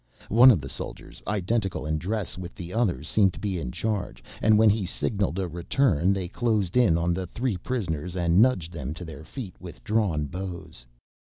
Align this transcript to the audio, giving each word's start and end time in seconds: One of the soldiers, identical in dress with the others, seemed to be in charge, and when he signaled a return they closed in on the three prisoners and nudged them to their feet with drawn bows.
One 0.29 0.49
of 0.49 0.61
the 0.61 0.67
soldiers, 0.67 1.21
identical 1.27 1.85
in 1.85 1.99
dress 1.99 2.35
with 2.35 2.55
the 2.55 2.73
others, 2.73 3.07
seemed 3.07 3.33
to 3.33 3.39
be 3.39 3.59
in 3.59 3.71
charge, 3.71 4.23
and 4.41 4.57
when 4.57 4.71
he 4.71 4.83
signaled 4.83 5.37
a 5.37 5.47
return 5.47 6.11
they 6.11 6.27
closed 6.27 6.75
in 6.75 6.97
on 6.97 7.13
the 7.13 7.27
three 7.27 7.55
prisoners 7.55 8.15
and 8.15 8.41
nudged 8.41 8.73
them 8.73 8.95
to 8.95 9.05
their 9.05 9.23
feet 9.23 9.53
with 9.61 9.83
drawn 9.83 10.25
bows. 10.25 10.87